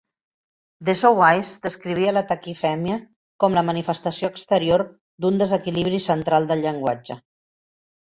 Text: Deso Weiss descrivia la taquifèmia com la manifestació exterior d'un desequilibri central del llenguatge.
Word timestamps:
Deso 0.87 1.09
Weiss 1.17 1.49
descrivia 1.65 2.13
la 2.15 2.23
taquifèmia 2.31 2.95
com 3.43 3.57
la 3.57 3.63
manifestació 3.67 4.31
exterior 4.35 4.85
d'un 5.27 5.37
desequilibri 5.43 6.01
central 6.07 6.49
del 6.53 6.65
llenguatge. 6.65 7.19